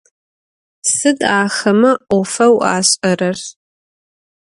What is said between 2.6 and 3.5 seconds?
aş'erer?